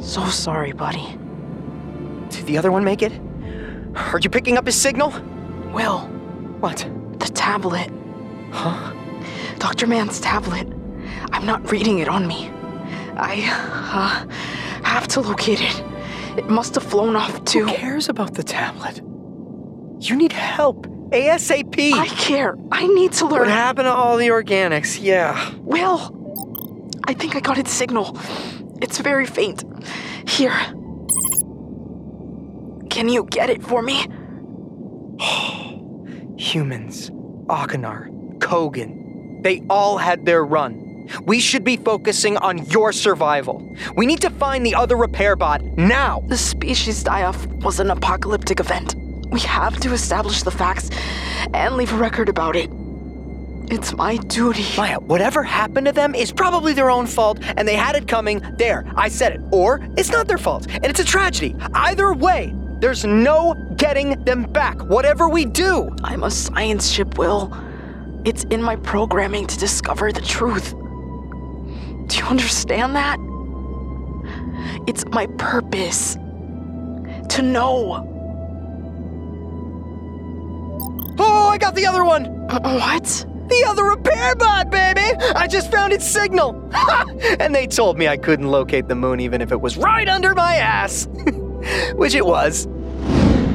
so 0.00 0.24
sorry, 0.26 0.72
buddy. 0.72 1.18
did 2.30 2.46
the 2.46 2.56
other 2.56 2.72
one 2.72 2.84
make 2.84 3.02
it? 3.02 3.12
Are 4.12 4.18
you 4.18 4.30
picking 4.30 4.56
up 4.56 4.66
his 4.66 4.74
signal? 4.76 5.10
Will, 5.72 6.00
What? 6.60 6.86
the 7.18 7.26
tablet. 7.26 7.90
Huh? 8.52 8.94
Dr. 9.58 9.86
Mann's 9.86 10.20
tablet. 10.20 10.66
I'm 11.32 11.44
not 11.44 11.70
reading 11.70 11.98
it 11.98 12.08
on 12.08 12.26
me. 12.26 12.50
I 13.16 13.42
uh, 13.50 14.32
have 14.84 15.08
to 15.08 15.20
locate 15.20 15.60
it. 15.60 15.84
It 16.38 16.48
must 16.48 16.74
have 16.76 16.84
flown 16.84 17.16
off 17.16 17.44
too. 17.44 17.66
Who 17.66 17.74
cares 17.74 18.08
about 18.08 18.34
the 18.34 18.42
tablet? 18.44 18.98
You 20.00 20.14
need 20.16 20.32
help. 20.32 20.86
ASAP. 21.10 21.92
I 21.94 22.06
care. 22.06 22.56
I 22.70 22.86
need 22.86 23.12
to 23.14 23.26
learn. 23.26 23.40
What 23.40 23.48
happened 23.48 23.86
to 23.86 23.92
all 23.92 24.16
the 24.16 24.28
organics? 24.28 25.02
Yeah. 25.02 25.52
Will! 25.62 26.14
I 27.08 27.14
think 27.14 27.34
I 27.34 27.40
got 27.40 27.58
its 27.58 27.72
signal. 27.72 28.16
It's 28.80 28.98
very 28.98 29.26
faint. 29.26 29.64
Here. 30.28 30.54
Can 32.98 33.08
you 33.08 33.28
get 33.30 33.48
it 33.48 33.62
for 33.62 33.80
me? 33.80 33.94
Humans, 36.36 37.10
Akinar, 37.46 38.10
Kogan, 38.38 39.40
they 39.44 39.62
all 39.70 39.98
had 39.98 40.26
their 40.26 40.44
run. 40.44 41.08
We 41.22 41.38
should 41.38 41.62
be 41.62 41.76
focusing 41.76 42.36
on 42.38 42.66
your 42.66 42.90
survival. 42.90 43.64
We 43.94 44.04
need 44.04 44.20
to 44.22 44.30
find 44.30 44.66
the 44.66 44.74
other 44.74 44.96
repair 44.96 45.36
bot 45.36 45.62
now. 45.62 46.24
The 46.26 46.36
species 46.36 47.04
die 47.04 47.22
off 47.22 47.46
was 47.62 47.78
an 47.78 47.92
apocalyptic 47.92 48.58
event. 48.58 48.96
We 49.30 49.38
have 49.42 49.78
to 49.78 49.92
establish 49.92 50.42
the 50.42 50.50
facts 50.50 50.90
and 51.54 51.76
leave 51.76 51.92
a 51.92 51.96
record 51.96 52.28
about 52.28 52.56
it. 52.56 52.68
It's 53.70 53.92
my 53.92 54.16
duty. 54.16 54.64
Maya, 54.76 54.98
whatever 54.98 55.44
happened 55.44 55.86
to 55.86 55.92
them 55.92 56.16
is 56.16 56.32
probably 56.32 56.72
their 56.72 56.90
own 56.90 57.06
fault 57.06 57.38
and 57.56 57.68
they 57.68 57.76
had 57.76 57.94
it 57.94 58.08
coming. 58.08 58.42
There, 58.58 58.90
I 58.96 59.08
said 59.08 59.34
it. 59.34 59.40
Or 59.52 59.88
it's 59.96 60.10
not 60.10 60.26
their 60.26 60.36
fault 60.36 60.66
and 60.68 60.86
it's 60.86 60.98
a 60.98 61.04
tragedy. 61.04 61.54
Either 61.74 62.12
way, 62.12 62.52
there's 62.80 63.04
no 63.04 63.54
getting 63.76 64.22
them 64.24 64.44
back, 64.44 64.80
whatever 64.84 65.28
we 65.28 65.44
do. 65.44 65.90
I'm 66.04 66.22
a 66.22 66.30
science 66.30 66.88
ship, 66.88 67.18
Will. 67.18 67.52
It's 68.24 68.44
in 68.44 68.62
my 68.62 68.76
programming 68.76 69.46
to 69.46 69.58
discover 69.58 70.12
the 70.12 70.20
truth. 70.20 70.74
Do 72.06 72.18
you 72.18 72.24
understand 72.24 72.94
that? 72.96 73.18
It's 74.86 75.04
my 75.06 75.26
purpose 75.38 76.14
to 76.14 77.42
know. 77.42 78.04
Oh, 81.18 81.48
I 81.48 81.58
got 81.58 81.74
the 81.74 81.86
other 81.86 82.04
one. 82.04 82.26
Uh, 82.48 82.60
what? 82.60 83.26
The 83.48 83.64
other 83.66 83.84
repair 83.84 84.34
bot, 84.36 84.70
baby! 84.70 85.00
I 85.34 85.46
just 85.46 85.70
found 85.70 85.92
its 85.92 86.06
signal. 86.06 86.70
and 87.40 87.54
they 87.54 87.66
told 87.66 87.98
me 87.98 88.06
I 88.06 88.16
couldn't 88.16 88.48
locate 88.48 88.88
the 88.88 88.94
moon 88.94 89.20
even 89.20 89.40
if 89.40 89.52
it 89.52 89.60
was 89.60 89.76
right 89.76 90.08
under 90.08 90.34
my 90.34 90.56
ass. 90.56 91.08
Which 91.94 92.14
it 92.14 92.24
was. 92.24 92.66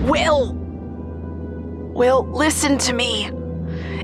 Will! 0.05 0.53
Will, 1.93 2.25
listen 2.27 2.77
to 2.79 2.93
me. 2.93 3.31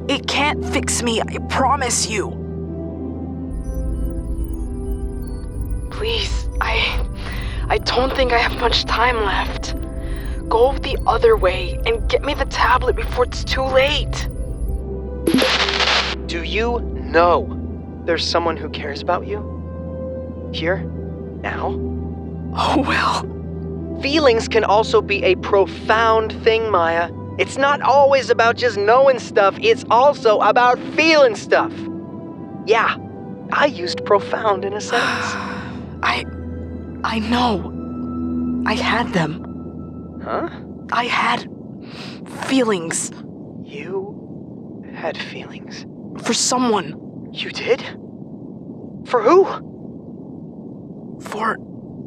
It 0.07 0.27
can't 0.27 0.63
fix 0.65 1.03
me, 1.03 1.21
I 1.21 1.37
promise 1.49 2.09
you. 2.09 2.29
Please, 5.91 6.47
I. 6.61 7.05
I 7.67 7.77
don't 7.77 8.15
think 8.15 8.31
I 8.31 8.37
have 8.37 8.59
much 8.59 8.85
time 8.85 9.17
left. 9.17 9.75
Go 10.49 10.75
the 10.79 10.97
other 11.05 11.37
way 11.37 11.79
and 11.85 12.09
get 12.09 12.23
me 12.23 12.33
the 12.33 12.45
tablet 12.45 12.95
before 12.95 13.25
it's 13.25 13.43
too 13.43 13.63
late. 13.63 14.27
Do 16.25 16.43
you 16.43 16.79
know 16.95 17.55
there's 18.05 18.27
someone 18.27 18.57
who 18.57 18.69
cares 18.69 19.01
about 19.01 19.27
you? 19.27 20.49
Here? 20.51 20.77
Now? 21.43 21.75
Oh, 22.55 22.83
well. 22.87 23.38
Feelings 24.01 24.47
can 24.47 24.63
also 24.63 25.01
be 25.01 25.23
a 25.23 25.35
profound 25.35 26.31
thing, 26.43 26.69
Maya. 26.71 27.11
It's 27.37 27.57
not 27.57 27.81
always 27.81 28.29
about 28.29 28.55
just 28.57 28.77
knowing 28.77 29.19
stuff, 29.19 29.57
it's 29.61 29.83
also 29.89 30.39
about 30.39 30.79
feeling 30.95 31.35
stuff. 31.35 31.73
Yeah, 32.65 32.95
I 33.51 33.65
used 33.65 34.03
profound 34.05 34.65
in 34.65 34.73
a 34.73 34.81
sense. 34.81 35.01
I. 36.03 36.25
I 37.03 37.19
know. 37.19 37.73
I 38.65 38.73
had 38.73 39.13
them. 39.13 40.21
Huh? 40.23 40.49
I 40.91 41.05
had 41.05 41.47
feelings 42.47 43.11
You 43.63 44.83
had 44.93 45.17
feelings. 45.17 45.85
for 46.23 46.33
someone. 46.33 47.29
You 47.31 47.51
did? 47.51 47.81
For 49.05 49.21
who? 49.21 49.45
For 51.21 51.57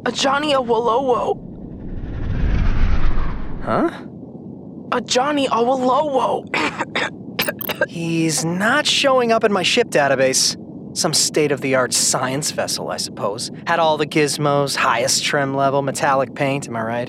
a 0.04 0.12
Johnny 0.12 0.52
Awolowo. 0.52 1.51
Huh? 3.62 3.90
A 4.90 5.00
Johnny 5.00 5.46
Awolowo. 5.46 6.48
He's 7.88 8.44
not 8.44 8.86
showing 8.86 9.30
up 9.30 9.44
in 9.44 9.52
my 9.52 9.62
ship 9.62 9.88
database. 9.88 10.58
Some 10.96 11.14
state 11.14 11.52
of 11.52 11.60
the 11.60 11.76
art 11.76 11.94
science 11.94 12.50
vessel, 12.50 12.90
I 12.90 12.96
suppose. 12.96 13.52
Had 13.68 13.78
all 13.78 13.96
the 13.96 14.06
gizmos, 14.06 14.74
highest 14.74 15.24
trim 15.24 15.54
level, 15.54 15.80
metallic 15.80 16.34
paint, 16.34 16.66
am 16.66 16.76
I 16.76 16.82
right? 16.82 17.08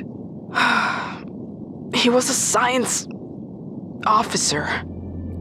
he 1.96 2.10
was 2.10 2.30
a 2.30 2.34
science 2.34 3.08
officer. 4.06 4.66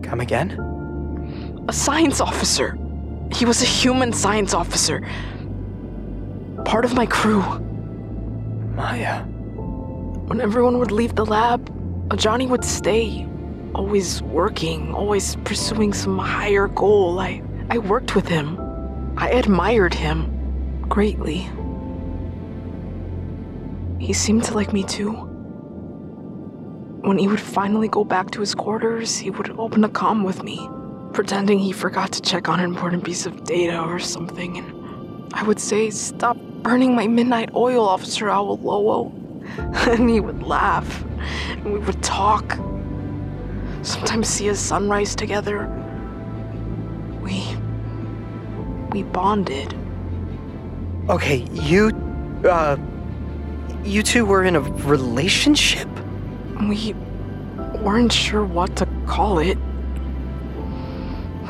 Come 0.02 0.20
again? 0.20 1.62
A 1.68 1.74
science 1.74 2.22
officer. 2.22 2.78
He 3.32 3.44
was 3.44 3.60
a 3.60 3.66
human 3.66 4.14
science 4.14 4.54
officer. 4.54 5.06
Part 6.64 6.86
of 6.86 6.94
my 6.94 7.04
crew. 7.04 7.42
Maya. 8.74 9.26
When 10.32 10.40
everyone 10.40 10.78
would 10.78 10.90
leave 10.90 11.14
the 11.14 11.26
lab, 11.26 11.60
Johnny 12.16 12.46
would 12.46 12.64
stay. 12.64 13.28
Always 13.74 14.22
working, 14.22 14.94
always 14.94 15.36
pursuing 15.44 15.92
some 15.92 16.18
higher 16.18 16.68
goal. 16.68 17.20
I, 17.20 17.42
I 17.68 17.76
worked 17.76 18.16
with 18.16 18.28
him. 18.28 18.58
I 19.18 19.28
admired 19.28 19.92
him 19.92 20.86
greatly. 20.88 21.50
He 23.98 24.14
seemed 24.14 24.44
to 24.44 24.54
like 24.54 24.72
me 24.72 24.84
too. 24.84 25.10
When 27.02 27.18
he 27.18 27.28
would 27.28 27.38
finally 27.38 27.88
go 27.88 28.02
back 28.02 28.30
to 28.30 28.40
his 28.40 28.54
quarters, 28.54 29.18
he 29.18 29.28
would 29.28 29.50
open 29.58 29.84
a 29.84 29.90
comm 29.90 30.24
with 30.24 30.42
me, 30.42 30.66
pretending 31.12 31.58
he 31.58 31.72
forgot 31.72 32.10
to 32.12 32.22
check 32.22 32.48
on 32.48 32.58
an 32.58 32.64
important 32.64 33.04
piece 33.04 33.26
of 33.26 33.44
data 33.44 33.78
or 33.78 33.98
something, 33.98 34.56
and 34.56 35.34
I 35.34 35.42
would 35.42 35.60
say, 35.60 35.90
Stop 35.90 36.38
burning 36.62 36.94
my 36.94 37.06
midnight 37.06 37.50
oil, 37.54 37.84
Officer 37.84 38.28
Awolowo. 38.28 39.21
and 39.58 40.08
he 40.08 40.20
would 40.20 40.42
laugh, 40.42 41.04
and 41.50 41.72
we 41.72 41.78
would 41.78 42.02
talk. 42.02 42.58
Sometimes 43.82 44.28
see 44.28 44.48
a 44.48 44.54
sunrise 44.54 45.14
together. 45.14 45.68
We. 47.20 47.44
we 48.90 49.02
bonded. 49.02 49.74
Okay, 51.08 51.46
you. 51.52 51.90
Uh. 52.48 52.76
You 53.84 54.04
two 54.04 54.24
were 54.24 54.44
in 54.44 54.54
a 54.54 54.60
relationship? 54.60 55.88
We 56.68 56.94
weren't 57.80 58.12
sure 58.12 58.44
what 58.44 58.76
to 58.76 58.86
call 59.06 59.40
it. 59.40 59.58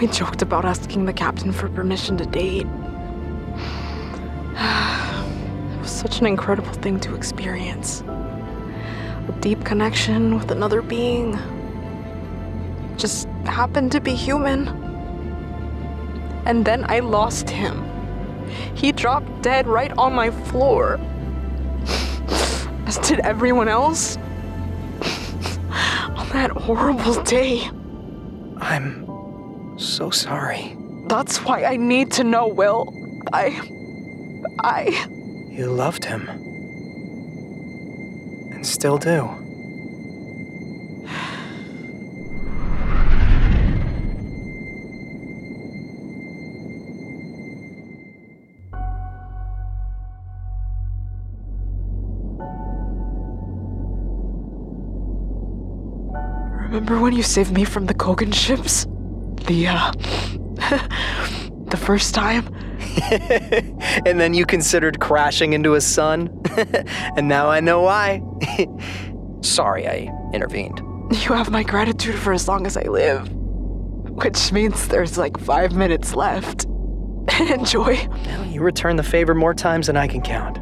We 0.00 0.06
joked 0.06 0.40
about 0.40 0.64
asking 0.64 1.04
the 1.04 1.12
captain 1.12 1.52
for 1.52 1.68
permission 1.68 2.16
to 2.16 2.24
date. 2.24 2.66
Such 6.02 6.18
an 6.18 6.26
incredible 6.26 6.72
thing 6.72 6.98
to 6.98 7.14
experience. 7.14 8.00
A 8.00 9.34
deep 9.38 9.64
connection 9.64 10.34
with 10.34 10.50
another 10.50 10.82
being. 10.82 11.38
Just 12.96 13.28
happened 13.44 13.92
to 13.92 14.00
be 14.00 14.12
human. 14.12 14.66
And 16.44 16.64
then 16.64 16.84
I 16.88 16.98
lost 16.98 17.48
him. 17.48 17.88
He 18.74 18.90
dropped 18.90 19.42
dead 19.42 19.68
right 19.68 19.92
on 19.96 20.12
my 20.12 20.32
floor. 20.32 20.94
As 22.88 22.98
did 22.98 23.20
everyone 23.20 23.68
else. 23.68 24.16
on 26.16 26.28
that 26.30 26.50
horrible 26.50 27.22
day. 27.22 27.70
I'm 28.58 29.78
so 29.78 30.10
sorry. 30.10 30.76
That's 31.06 31.44
why 31.44 31.62
I 31.62 31.76
need 31.76 32.10
to 32.12 32.24
know, 32.24 32.48
Will. 32.48 32.92
I. 33.32 33.60
I. 34.58 35.20
You 35.52 35.66
loved 35.66 36.06
him. 36.06 36.26
And 38.52 38.66
still 38.66 38.96
do. 38.96 39.28
Remember 56.62 56.98
when 56.98 57.12
you 57.12 57.22
saved 57.22 57.52
me 57.52 57.64
from 57.64 57.84
the 57.84 57.92
Kogan 57.92 58.32
ships? 58.32 58.86
The, 59.46 59.66
uh. 59.68 59.92
the 61.66 61.76
first 61.76 62.14
time? 62.14 62.48
and 64.06 64.20
then 64.20 64.34
you 64.34 64.46
considered 64.46 65.00
crashing 65.00 65.52
into 65.52 65.74
a 65.74 65.80
sun? 65.80 66.28
and 67.16 67.28
now 67.28 67.48
I 67.48 67.60
know 67.60 67.82
why. 67.82 68.22
Sorry 69.42 69.86
I 69.88 70.10
intervened. 70.32 70.80
You 71.12 71.32
have 71.34 71.50
my 71.50 71.62
gratitude 71.62 72.14
for 72.14 72.32
as 72.32 72.48
long 72.48 72.66
as 72.66 72.76
I 72.76 72.84
live. 72.84 73.30
Which 73.32 74.52
means 74.52 74.88
there's 74.88 75.18
like 75.18 75.38
five 75.38 75.72
minutes 75.74 76.14
left. 76.14 76.66
Enjoy. 77.40 78.08
Well, 78.26 78.46
you 78.46 78.62
return 78.62 78.96
the 78.96 79.02
favor 79.02 79.34
more 79.34 79.54
times 79.54 79.86
than 79.86 79.96
I 79.96 80.06
can 80.06 80.22
count. 80.22 80.58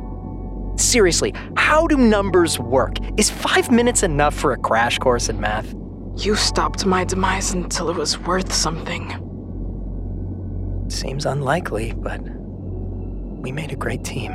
Seriously, 0.81 1.35
how 1.57 1.87
do 1.87 1.97
numbers 1.97 2.59
work? 2.59 2.97
Is 3.19 3.31
five 3.31 3.71
minutes 3.71 4.03
enough 4.03 4.35
for 4.35 4.53
a 4.53 4.57
crash 4.59 4.99
course 4.99 5.29
in 5.29 5.41
math? 5.41 5.75
You 6.17 6.35
stopped 6.35 6.85
my 6.87 7.05
demise 7.05 7.53
until 7.53 7.91
it 7.91 7.97
was 7.97 8.19
worth 8.19 8.53
something. 8.53 9.30
Seems 10.91 11.25
unlikely, 11.25 11.93
but 11.97 12.21
we 12.21 13.53
made 13.53 13.71
a 13.71 13.77
great 13.77 14.05
team. 14.05 14.33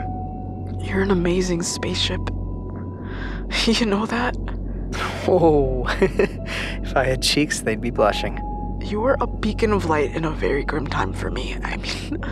You're 0.80 1.02
an 1.02 1.12
amazing 1.12 1.64
spaceship. 1.64 2.22
You 3.66 3.86
know 3.86 4.06
that? 4.08 4.36
Oh, 5.28 5.86
if 6.02 6.96
I 6.96 7.04
had 7.04 7.22
cheeks, 7.22 7.62
they'd 7.62 7.80
be 7.80 7.92
blushing. 7.92 8.40
You 8.84 9.02
were 9.02 9.18
a 9.20 9.28
beacon 9.28 9.72
of 9.72 9.86
light 9.86 10.16
in 10.16 10.26
a 10.26 10.32
very 10.32 10.64
grim 10.64 10.88
time 10.88 11.14
for 11.14 11.30
me. 11.30 11.56
I 11.64 11.78
mean, 11.78 12.24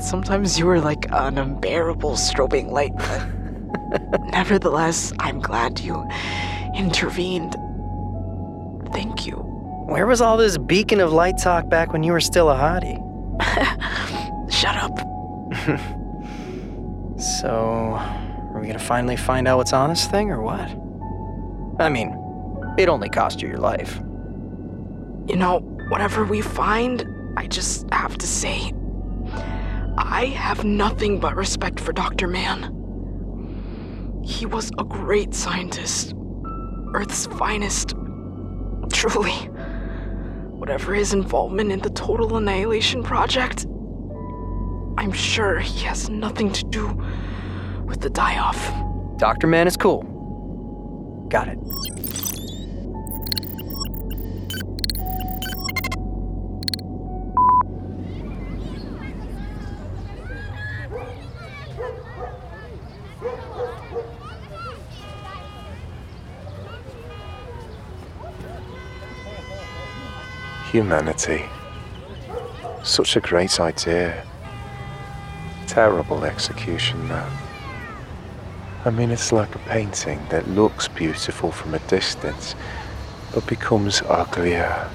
sometimes 0.00 0.58
you 0.58 0.64
were 0.66 0.80
like 0.80 1.06
an 1.10 1.36
unbearable 1.36 2.12
strobing 2.12 2.70
light, 2.70 2.92
but 2.96 4.20
nevertheless, 4.30 5.12
I'm 5.18 5.40
glad 5.40 5.80
you 5.80 6.06
intervened. 6.76 7.56
Thank 8.92 9.26
you. 9.26 9.36
Where 9.86 10.06
was 10.06 10.20
all 10.20 10.36
this 10.36 10.56
beacon 10.56 11.00
of 11.00 11.12
light 11.12 11.38
talk 11.38 11.68
back 11.68 11.92
when 11.92 12.02
you 12.02 12.12
were 12.12 12.20
still 12.20 12.50
a 12.50 12.54
hottie? 12.54 13.01
Shut 14.50 14.76
up. 14.76 14.98
So, 17.22 17.50
are 17.52 18.58
we 18.60 18.66
gonna 18.66 18.80
finally 18.80 19.16
find 19.16 19.46
out 19.46 19.58
what's 19.58 19.72
on 19.72 19.90
this 19.90 20.06
thing 20.06 20.32
or 20.32 20.42
what? 20.42 20.68
I 21.80 21.88
mean, 21.88 22.16
it 22.76 22.88
only 22.88 23.08
cost 23.08 23.40
you 23.40 23.48
your 23.48 23.58
life. 23.58 23.98
You 25.28 25.36
know, 25.36 25.60
whatever 25.88 26.24
we 26.24 26.40
find, 26.40 27.06
I 27.36 27.46
just 27.46 27.88
have 27.92 28.18
to 28.18 28.26
say, 28.26 28.72
I 29.96 30.32
have 30.34 30.64
nothing 30.64 31.20
but 31.20 31.36
respect 31.36 31.78
for 31.78 31.92
Dr. 31.92 32.26
Mann. 32.26 34.22
He 34.24 34.44
was 34.44 34.72
a 34.78 34.84
great 34.84 35.32
scientist, 35.32 36.14
Earth's 36.92 37.26
finest. 37.26 37.94
Truly. 38.92 39.48
Whatever 40.62 40.94
his 40.94 41.12
involvement 41.12 41.72
in 41.72 41.80
the 41.80 41.90
Total 41.90 42.36
Annihilation 42.36 43.02
Project, 43.02 43.66
I'm 44.96 45.10
sure 45.10 45.58
he 45.58 45.84
has 45.86 46.08
nothing 46.08 46.52
to 46.52 46.64
do 46.66 47.02
with 47.84 48.00
the 48.00 48.08
die 48.08 48.38
off. 48.38 48.72
Dr. 49.18 49.48
Mann 49.48 49.66
is 49.66 49.76
cool. 49.76 50.04
Got 51.28 51.48
it. 51.48 51.58
Humanity. 70.72 71.44
Such 72.82 73.16
a 73.16 73.20
great 73.20 73.60
idea. 73.60 74.26
Terrible 75.66 76.24
execution, 76.24 77.08
though. 77.08 77.28
I 78.86 78.88
mean, 78.88 79.10
it's 79.10 79.32
like 79.32 79.54
a 79.54 79.58
painting 79.58 80.18
that 80.30 80.48
looks 80.48 80.88
beautiful 80.88 81.52
from 81.52 81.74
a 81.74 81.78
distance, 81.80 82.54
but 83.34 83.46
becomes 83.46 84.00
uglier 84.08 84.88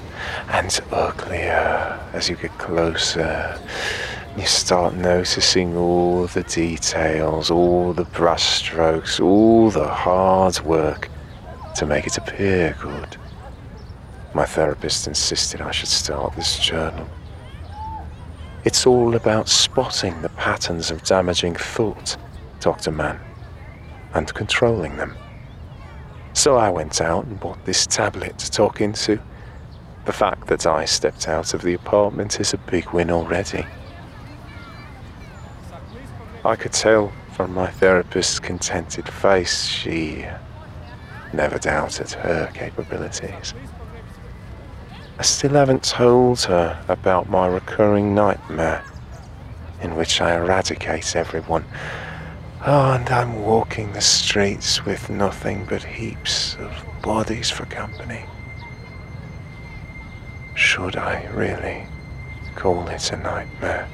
and 0.49 0.81
uglier 0.91 1.99
as 2.11 2.27
you 2.27 2.37
get 2.37 2.57
closer. 2.57 3.61
You 4.35 4.47
start 4.47 4.95
noticing 4.95 5.77
all 5.77 6.25
the 6.25 6.41
details, 6.41 7.51
all 7.51 7.93
the 7.93 8.05
brushstrokes, 8.05 9.23
all 9.23 9.69
the 9.69 9.87
hard 9.87 10.59
work 10.61 11.07
to 11.75 11.85
make 11.85 12.07
it 12.07 12.17
appear 12.17 12.75
good. 12.81 13.17
My 14.33 14.45
therapist 14.45 15.07
insisted 15.07 15.61
I 15.61 15.71
should 15.71 15.89
start 15.89 16.35
this 16.35 16.59
journal. 16.59 17.07
It's 18.65 18.85
all 18.85 19.15
about 19.15 19.47
spotting 19.47 20.21
the 20.21 20.29
patterns 20.29 20.91
of 20.91 21.03
damaging 21.03 21.55
thought, 21.55 22.17
Dr. 22.59 22.91
Mann, 22.91 23.19
and 24.13 24.33
controlling 24.33 24.97
them. 24.97 25.15
So 26.33 26.57
I 26.57 26.69
went 26.69 27.01
out 27.01 27.25
and 27.25 27.39
bought 27.39 27.63
this 27.65 27.87
tablet 27.87 28.37
to 28.39 28.51
talk 28.51 28.81
into. 28.81 29.19
The 30.05 30.13
fact 30.13 30.47
that 30.47 30.65
I 30.65 30.85
stepped 30.85 31.27
out 31.27 31.53
of 31.53 31.61
the 31.61 31.73
apartment 31.73 32.39
is 32.39 32.53
a 32.53 32.57
big 32.57 32.89
win 32.91 33.09
already. 33.09 33.65
I 36.45 36.55
could 36.55 36.73
tell 36.73 37.11
from 37.31 37.53
my 37.53 37.67
therapist's 37.67 38.39
contented 38.39 39.07
face 39.07 39.65
she 39.65 40.25
never 41.33 41.57
doubted 41.57 42.11
her 42.11 42.51
capabilities. 42.53 43.53
I 45.19 45.23
still 45.23 45.53
haven't 45.53 45.83
told 45.83 46.41
her 46.41 46.79
about 46.87 47.27
my 47.27 47.47
recurring 47.47 48.13
nightmare, 48.13 48.83
in 49.81 49.95
which 49.95 50.21
I 50.21 50.35
eradicate 50.35 51.15
everyone. 51.15 51.65
Oh, 52.63 52.91
and 52.91 53.09
I'm 53.09 53.41
walking 53.43 53.93
the 53.93 54.01
streets 54.01 54.85
with 54.85 55.09
nothing 55.09 55.65
but 55.67 55.83
heaps 55.83 56.55
of 56.59 56.71
bodies 57.01 57.49
for 57.49 57.65
company. 57.65 58.25
Should 60.53 60.95
I 60.95 61.25
really 61.33 61.87
call 62.55 62.87
it 62.87 63.11
a 63.11 63.17
nightmare? 63.17 63.87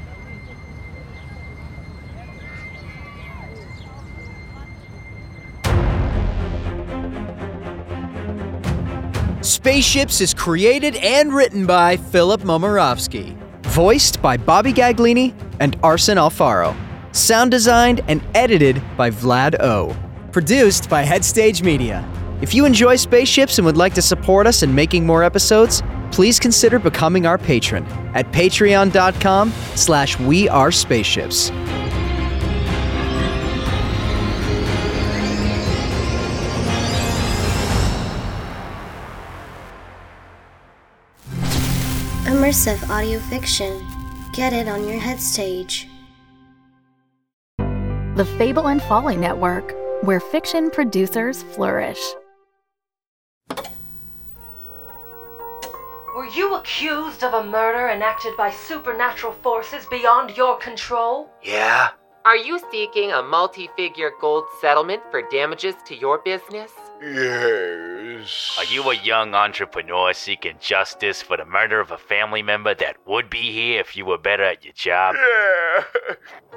Spaceships 9.63 10.19
is 10.19 10.34
created 10.34 10.97
and 10.97 11.34
written 11.34 11.65
by 11.65 11.95
Philip 11.95 12.41
Momorovsky. 12.41 13.34
Voiced 13.67 14.21
by 14.21 14.36
Bobby 14.36 14.73
Gaglini 14.73 15.34
and 15.62 15.82
Arsen 15.82 16.17
Alfaro. 16.17 16.76
Sound 17.15 17.52
designed 17.52 18.02
and 18.10 18.21
edited 18.36 18.82
by 18.97 19.10
Vlad 19.10 19.58
O. 19.62 19.95
Produced 20.34 20.89
by 20.89 21.06
Headstage 21.06 21.63
Media. 21.63 22.06
If 22.41 22.54
you 22.54 22.65
enjoy 22.65 22.97
spaceships 22.97 23.58
and 23.58 23.65
would 23.65 23.78
like 23.78 23.93
to 23.93 24.02
support 24.02 24.47
us 24.47 24.63
in 24.63 24.76
making 24.76 25.06
more 25.06 25.23
episodes, 25.23 25.82
please 26.12 26.41
consider 26.41 26.78
becoming 26.78 27.26
our 27.26 27.38
patron 27.38 27.86
at 28.15 28.30
patreon.com 28.34 29.54
slash 29.76 30.19
we 30.19 30.49
are 30.49 30.73
spaceships. 30.73 31.52
Immersive 42.25 42.89
audio 42.89 43.19
fiction. 43.19 43.86
Get 44.31 44.53
it 44.53 44.69
on 44.69 44.88
your 44.88 44.97
head 44.97 45.19
stage. 45.19 45.89
The 47.57 48.25
Fable 48.38 48.69
and 48.69 48.81
Folly 48.83 49.17
Network, 49.17 49.75
where 50.03 50.21
fiction 50.21 50.69
producers 50.69 51.43
flourish. 51.43 51.99
Were 56.15 56.29
you 56.33 56.55
accused 56.55 57.25
of 57.25 57.33
a 57.33 57.43
murder 57.43 57.89
enacted 57.89 58.38
by 58.38 58.51
supernatural 58.51 59.33
forces 59.33 59.86
beyond 59.88 60.38
your 60.38 60.57
control? 60.59 61.29
Yeah? 61.43 61.89
Are 62.23 62.38
you 62.38 62.57
seeking 62.71 63.12
a 63.12 63.21
multi 63.21 63.69
figure 63.75 64.12
gold 64.21 64.45
settlement 64.62 65.03
for 65.12 65.23
damages 65.29 65.75
to 65.88 65.95
your 65.97 66.19
business? 66.19 66.71
Yes. 67.04 68.56
Are 68.58 68.74
you 68.74 68.89
a 68.89 68.96
young 68.96 69.36
entrepreneur 69.36 70.13
seeking 70.13 70.56
justice 70.62 71.22
for 71.22 71.36
the 71.36 71.44
murder 71.44 71.82
of 71.82 71.92
a 71.92 71.98
family 71.98 72.42
member 72.42 72.74
that 72.76 72.96
would 73.06 73.30
be 73.30 73.52
here 73.52 73.82
if 73.82 73.98
you 73.98 74.06
were 74.06 74.18
better 74.18 74.44
at 74.44 74.63
your 74.63 74.72
job? 74.72 75.16
Yeah. 75.16 75.84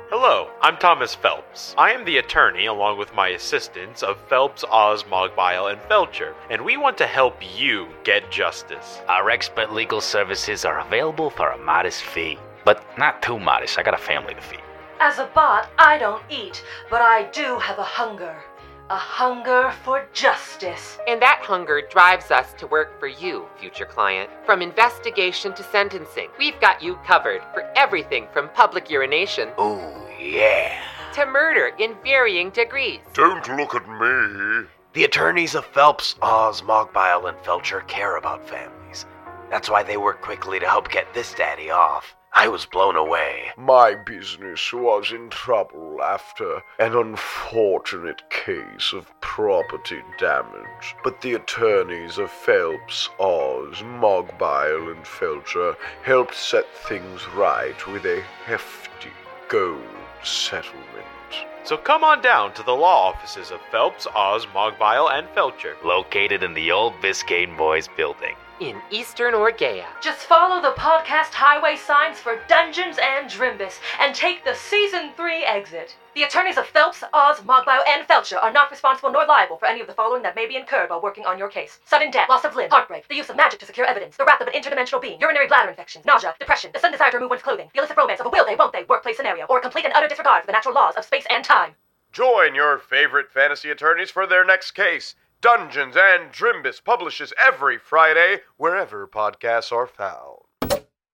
Hello, 0.09 0.49
I'm 0.63 0.77
Thomas 0.77 1.17
Phelps. 1.17 1.75
I 1.77 1.91
am 1.91 2.05
the 2.05 2.19
attorney, 2.19 2.67
along 2.67 2.97
with 2.97 3.13
my 3.13 3.31
assistants, 3.31 4.05
of 4.05 4.21
Phelps, 4.29 4.63
Oz, 4.71 5.05
Mogbile, 5.11 5.67
and 5.67 5.81
Felcher, 5.81 6.33
and 6.49 6.65
we 6.65 6.77
want 6.77 6.97
to 6.99 7.09
help 7.09 7.43
you 7.59 7.89
get 8.05 8.31
justice. 8.31 9.01
Our 9.09 9.31
expert 9.31 9.73
legal 9.73 10.01
services 10.01 10.65
are 10.65 10.79
available 10.79 11.29
for 11.29 11.51
a 11.51 11.59
modest 11.59 12.03
fee. 12.03 12.39
But 12.65 12.85
not 12.97 13.21
too 13.21 13.41
modest, 13.41 13.81
I 13.81 13.83
got 13.83 13.95
a 13.95 13.99
family 13.99 14.35
to 14.35 14.41
feed. 14.41 14.61
As 15.01 15.19
a 15.19 15.27
bot, 15.35 15.71
I 15.77 15.99
don't 15.99 16.23
eat, 16.31 16.65
but 16.89 17.03
I 17.03 17.25
do 17.25 17.59
have 17.59 17.81
a 17.81 17.83
hunger. 17.83 18.45
A 18.89 18.97
hunger 18.97 19.73
for 19.83 20.07
justice. 20.13 20.99
And 21.09 21.21
that 21.21 21.41
hunger 21.43 21.83
drives 21.91 22.31
us 22.31 22.53
to 22.59 22.69
work 22.69 23.01
for 23.01 23.09
you, 23.09 23.47
future 23.59 23.85
client. 23.85 24.31
From 24.45 24.63
investigation 24.63 25.53
to 25.55 25.65
sentencing, 25.65 26.29
we've 26.39 26.59
got 26.61 26.81
you 26.83 26.95
covered 27.05 27.43
for 27.53 27.63
everything 27.75 28.29
from 28.33 28.49
public 28.51 28.89
urination 28.89 29.49
Oh, 29.59 30.09
yeah. 30.21 30.81
to 31.15 31.27
murder 31.27 31.73
in 31.81 31.97
varying 32.05 32.51
degrees. 32.51 33.01
Don't 33.13 33.49
look 33.57 33.75
at 33.75 33.89
me. 33.89 34.69
The 34.93 35.03
attorneys 35.05 35.57
of 35.57 35.67
Phelps, 35.67 36.15
Oz, 36.23 36.63
Mogbile, 36.63 37.27
and 37.27 37.37
Felcher 37.39 37.87
care 37.89 38.17
about 38.19 38.49
families. 38.49 39.05
That's 39.51 39.69
why 39.69 39.83
they 39.83 39.97
work 39.97 40.23
quickly 40.23 40.61
to 40.61 40.67
help 40.69 40.91
get 40.91 41.13
this 41.13 41.35
daddy 41.35 41.71
off. 41.71 42.15
I 42.39 42.49
was 42.49 42.67
blown 42.67 42.97
away. 42.97 43.53
My 43.57 43.95
business 43.95 44.71
was 44.71 45.11
in 45.11 45.31
trouble 45.31 46.03
after 46.03 46.63
an 46.79 46.95
unfortunate 46.95 48.29
case 48.29 48.93
of 48.93 49.11
property 49.23 50.03
damage, 50.19 50.97
but 51.03 51.23
the 51.23 51.33
attorneys 51.33 52.19
of 52.19 52.31
Phelps, 52.31 53.09
Oz, 53.19 53.83
Mogbile, 53.83 54.91
and 54.91 55.07
Felcher 55.07 55.77
helped 56.03 56.35
set 56.35 56.67
things 56.77 57.27
right 57.29 57.87
with 57.87 58.05
a 58.05 58.21
hefty 58.45 59.13
gold 59.49 59.81
settlement. 60.23 61.16
So 61.65 61.77
come 61.77 62.05
on 62.05 62.23
down 62.23 62.55
to 62.55 62.63
the 62.63 62.77
law 62.77 63.09
offices 63.09 63.51
of 63.51 63.61
Phelps, 63.73 64.07
Oz, 64.15 64.47
Mogbile, 64.55 65.11
and 65.11 65.27
Felcher. 65.35 65.75
Located 65.85 66.45
in 66.45 66.55
the 66.55 66.71
old 66.71 66.93
Biscayne 67.03 67.57
Boys 67.57 67.89
building. 67.97 68.37
In 68.61 68.81
Eastern 68.91 69.35
Orgea. 69.35 69.87
Just 70.01 70.27
follow 70.27 70.63
the 70.63 70.79
podcast 70.81 71.33
highway 71.35 71.77
signs 71.77 72.19
for 72.19 72.39
Dungeons 72.49 72.99
and 73.03 73.29
Drimbus 73.29 73.81
and 74.01 74.15
take 74.15 74.45
the 74.45 74.55
Season 74.55 75.11
3 75.17 75.45
exit. 75.45 75.97
The 76.17 76.23
attorneys 76.23 76.57
of 76.57 76.67
Phelps, 76.67 77.05
Oz, 77.13 77.45
Mogbile, 77.45 77.85
and 77.87 78.09
Felcher 78.09 78.43
are 78.43 78.51
not 78.51 78.71
responsible 78.71 79.13
nor 79.13 79.27
liable 79.27 79.59
for 79.59 79.67
any 79.67 79.83
of 79.83 79.87
the 79.87 79.93
following 79.93 80.23
that 80.23 80.35
may 80.35 80.47
be 80.47 80.57
incurred 80.57 80.89
while 80.89 81.03
working 81.03 81.27
on 81.27 81.37
your 81.37 81.51
case. 81.51 81.79
Sudden 81.85 82.11
death, 82.11 82.31
loss 82.31 82.43
of 82.43 82.57
limb, 82.57 82.71
heartbreak, 82.71 83.07
the 83.07 83.15
use 83.15 83.29
of 83.29 83.37
magic 83.37 83.61
to 83.61 83.67
secure 83.67 83.85
evidence, 83.85 84.17
the 84.17 84.25
wrath 84.25 84.41
of 84.41 84.49
an 84.49 84.55
interdimensional 84.55 85.03
being, 85.03 85.21
urinary 85.21 85.47
bladder 85.47 85.69
infections, 85.69 86.07
nausea, 86.07 86.35
depression, 86.41 86.71
the 86.73 86.79
sudden 86.79 86.93
desire 86.93 87.11
to 87.11 87.19
remove 87.19 87.29
one's 87.29 87.43
clothing, 87.43 87.69
the 87.75 87.81
illicit 87.81 87.99
romance 87.99 88.19
of 88.19 88.25
a 88.25 88.31
will 88.31 88.47
they, 88.47 88.57
won't 88.57 88.73
they, 88.73 88.85
workplace 88.85 89.19
scenario, 89.19 89.45
or 89.51 89.61
complete 89.61 89.85
and 89.85 89.93
utter 89.93 90.09
disregard 90.09 90.41
for 90.41 90.47
the 90.47 90.53
natural 90.55 90.75
laws 90.75 90.95
of 90.97 91.05
space 91.05 91.27
and 91.29 91.45
time. 91.45 91.75
Join 92.13 92.55
your 92.55 92.79
favorite 92.79 93.31
fantasy 93.31 93.71
attorneys 93.71 94.11
for 94.11 94.27
their 94.27 94.43
next 94.43 94.71
case. 94.71 95.17
Dungeons 95.43 95.99
and 95.99 96.33
Drimbus 96.33 96.83
publishes 96.83 97.35
every 97.47 97.77
Friday 97.77 98.39
wherever 98.57 99.07
podcasts 99.07 99.71
are 99.71 99.87
found. 99.87 100.36